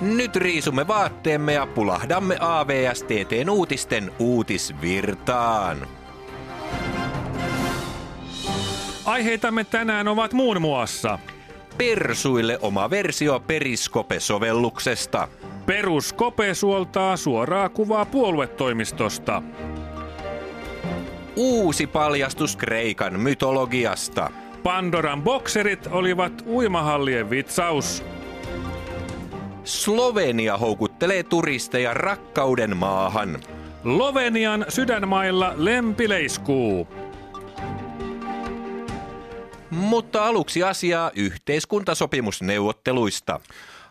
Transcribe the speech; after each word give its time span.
Nyt 0.00 0.36
riisumme 0.36 0.86
vaatteemme 0.86 1.52
ja 1.52 1.66
pulahdamme 1.66 2.36
AVSTTn 2.40 3.50
uutisten 3.50 4.12
uutisvirtaan. 4.18 5.88
Aiheitamme 9.04 9.64
tänään 9.64 10.08
ovat 10.08 10.32
muun 10.32 10.60
muassa 10.60 11.18
Persuille 11.78 12.58
oma 12.62 12.90
versio 12.90 13.40
Periskope-sovelluksesta. 13.46 15.28
Peruskope 15.66 16.54
suoltaa 16.54 17.16
suoraa 17.16 17.68
kuvaa 17.68 18.04
puoluetoimistosta. 18.04 19.42
Uusi 21.36 21.86
paljastus 21.86 22.56
Kreikan 22.56 23.20
mytologiasta. 23.20 24.30
Pandoran 24.62 25.22
bokserit 25.22 25.88
olivat 25.90 26.32
uimahallien 26.46 27.30
vitsaus. 27.30 28.04
Slovenia 29.64 30.58
houkuttelee 30.58 31.22
turisteja 31.22 31.94
rakkauden 31.94 32.76
maahan. 32.76 33.40
Lovenian 33.84 34.66
sydänmailla 34.68 35.52
lempi 35.56 36.08
leiskuu. 36.08 36.88
Mutta 39.70 40.24
aluksi 40.24 40.62
asiaa 40.62 41.10
yhteiskuntasopimusneuvotteluista. 41.14 43.40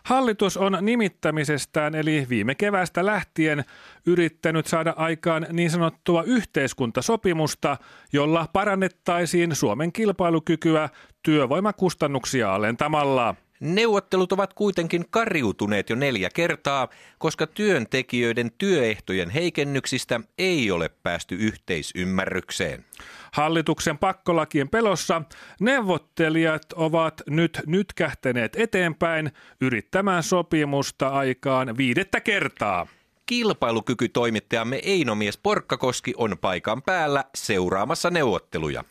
Hallitus 0.04 0.56
on 0.56 0.78
nimittämisestään 0.80 1.94
eli 1.94 2.26
viime 2.28 2.54
kevästä 2.54 3.06
lähtien 3.06 3.64
yrittänyt 4.06 4.66
saada 4.66 4.94
aikaan 4.96 5.46
niin 5.52 5.70
sanottua 5.70 6.22
yhteiskuntasopimusta, 6.22 7.76
jolla 8.12 8.46
parannettaisiin 8.52 9.54
Suomen 9.54 9.92
kilpailukykyä 9.92 10.88
työvoimakustannuksia 11.22 12.54
alentamalla. 12.54 13.34
Neuvottelut 13.60 14.32
ovat 14.32 14.54
kuitenkin 14.54 15.04
kariutuneet 15.10 15.90
jo 15.90 15.96
neljä 15.96 16.30
kertaa, 16.34 16.88
koska 17.18 17.46
työntekijöiden 17.46 18.50
työehtojen 18.58 19.30
heikennyksistä 19.30 20.20
ei 20.38 20.70
ole 20.70 20.90
päästy 21.02 21.34
yhteisymmärrykseen. 21.34 22.84
Hallituksen 23.32 23.98
pakkolakien 23.98 24.68
pelossa 24.68 25.22
neuvottelijat 25.60 26.72
ovat 26.72 27.22
nyt 27.26 27.60
nytkähtäneet 27.66 28.56
eteenpäin 28.56 29.32
yrittämään 29.60 30.22
sopimusta 30.22 31.08
aikaan 31.08 31.76
viidettä 31.76 32.20
kertaa. 32.20 32.86
Kilpailukykytoimittajamme 33.26 34.80
Einomies 34.82 35.38
Porkkakoski 35.38 36.14
on 36.16 36.38
paikan 36.40 36.82
päällä 36.82 37.24
seuraamassa 37.34 38.10
neuvotteluja. 38.10 38.84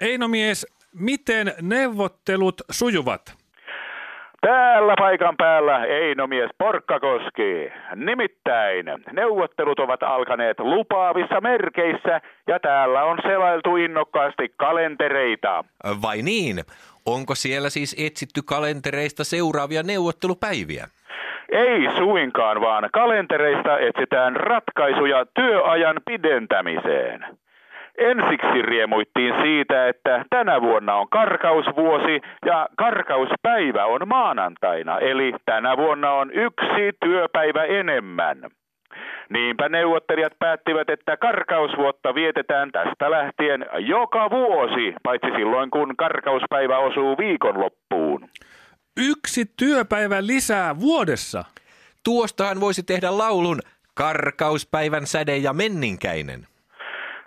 Einomies, 0.00 0.66
miten 0.92 1.54
neuvottelut 1.62 2.62
sujuvat? 2.70 3.35
Täällä 4.46 4.94
paikan 4.98 5.36
päällä 5.36 5.84
Einomies 5.84 6.50
Porkkakoski. 6.58 7.72
Nimittäin 7.94 8.86
neuvottelut 9.12 9.78
ovat 9.78 10.02
alkaneet 10.02 10.60
lupaavissa 10.60 11.40
merkeissä 11.40 12.20
ja 12.46 12.60
täällä 12.60 13.04
on 13.04 13.18
selailtu 13.22 13.76
innokkaasti 13.76 14.54
kalentereita. 14.56 15.64
Vai 16.02 16.22
niin? 16.22 16.56
Onko 17.06 17.34
siellä 17.34 17.70
siis 17.70 17.96
etsitty 18.06 18.40
kalentereista 18.42 19.24
seuraavia 19.24 19.82
neuvottelupäiviä? 19.82 20.86
Ei 21.52 21.88
suinkaan, 21.96 22.60
vaan 22.60 22.88
kalentereista 22.92 23.78
etsitään 23.78 24.36
ratkaisuja 24.36 25.26
työajan 25.34 26.00
pidentämiseen. 26.06 27.26
Ensiksi 27.98 28.62
riemuittiin 28.62 29.34
siitä, 29.42 29.88
että 29.88 30.24
tänä 30.30 30.60
vuonna 30.60 30.94
on 30.94 31.08
karkausvuosi 31.08 32.20
ja 32.46 32.68
karkauspäivä 32.76 33.86
on 33.86 34.08
maanantaina, 34.08 34.98
eli 34.98 35.32
tänä 35.44 35.76
vuonna 35.76 36.12
on 36.12 36.30
yksi 36.30 36.92
työpäivä 37.04 37.64
enemmän. 37.64 38.38
Niinpä 39.30 39.68
neuvottelijat 39.68 40.32
päättivät, 40.38 40.90
että 40.90 41.16
karkausvuotta 41.16 42.14
vietetään 42.14 42.72
tästä 42.72 43.10
lähtien 43.10 43.66
joka 43.78 44.30
vuosi, 44.30 44.94
paitsi 45.02 45.28
silloin 45.36 45.70
kun 45.70 45.96
karkauspäivä 45.96 46.78
osuu 46.78 47.18
viikonloppuun. 47.18 48.28
Yksi 48.96 49.44
työpäivä 49.56 50.26
lisää 50.26 50.80
vuodessa. 50.80 51.44
Tuostahan 52.04 52.60
voisi 52.60 52.82
tehdä 52.82 53.18
laulun 53.18 53.58
Karkauspäivän 53.94 55.06
säde 55.06 55.36
ja 55.36 55.52
menninkäinen. 55.52 56.46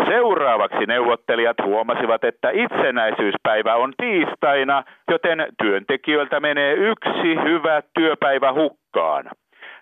Seuraavaksi 0.08 0.86
neuvottelijat 0.86 1.58
huomasivat, 1.64 2.24
että 2.24 2.50
itsenäisyyspäivä 2.50 3.76
on 3.76 3.94
tiistaina, 3.98 4.84
joten 5.12 5.48
työntekijöiltä 5.64 6.40
menee 6.40 6.74
yksi 6.74 7.36
hyvä 7.44 7.82
työpäivä 7.94 8.54
hukkaan. 8.54 9.30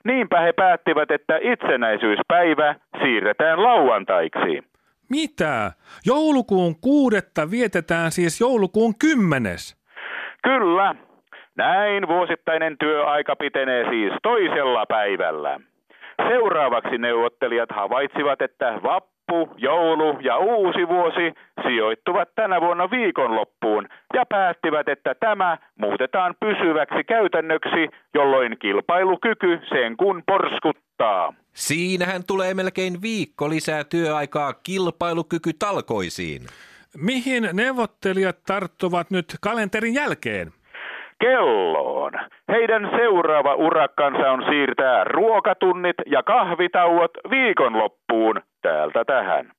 Niinpä 0.03 0.39
he 0.39 0.53
päättivät, 0.53 1.11
että 1.11 1.39
itsenäisyyspäivä 1.41 2.75
siirretään 3.03 3.63
lauantaiksi. 3.63 4.63
Mitä? 5.09 5.71
Joulukuun 6.05 6.75
kuudetta 6.81 7.51
vietetään 7.51 8.11
siis 8.11 8.41
joulukuun 8.41 8.93
kymmenes. 8.99 9.77
Kyllä. 10.43 10.95
Näin 11.55 12.07
vuosittainen 12.07 12.77
työaika 12.77 13.35
pitenee 13.35 13.89
siis 13.89 14.13
toisella 14.23 14.85
päivällä. 14.85 15.59
Seuraavaksi 16.29 16.97
neuvottelijat 16.97 17.69
havaitsivat, 17.71 18.41
että 18.41 18.79
vappu 18.83 19.16
loppu, 19.31 19.55
joulu 19.57 20.19
ja 20.21 20.37
uusi 20.37 20.87
vuosi 20.87 21.33
sijoittuvat 21.67 22.29
tänä 22.35 22.61
vuonna 22.61 22.91
viikonloppuun 22.91 23.87
ja 24.13 24.25
päättivät, 24.25 24.87
että 24.87 25.15
tämä 25.15 25.57
muutetaan 25.79 26.35
pysyväksi 26.39 27.03
käytännöksi, 27.03 27.89
jolloin 28.13 28.57
kilpailukyky 28.59 29.59
sen 29.69 29.97
kun 29.97 30.23
porskuttaa. 30.25 31.33
Siinähän 31.53 32.23
tulee 32.27 32.53
melkein 32.53 33.01
viikko 33.01 33.49
lisää 33.49 33.83
työaikaa 33.83 34.53
kilpailukyky 34.53 35.53
talkoisiin. 35.59 36.41
Mihin 36.97 37.49
neuvottelijat 37.53 38.37
tarttuvat 38.45 39.11
nyt 39.11 39.25
kalenterin 39.41 39.93
jälkeen? 39.93 40.56
Kelloon. 41.19 42.11
Heidän 42.51 42.89
seuraava 42.97 43.55
urakkansa 43.55 44.31
on 44.31 44.43
siirtää 44.49 45.03
ruokatunnit 45.03 45.95
ja 46.05 46.23
kahvitauot 46.23 47.11
viikonloppuun 47.29 48.41
täältä 48.61 49.05
tähän. 49.05 49.51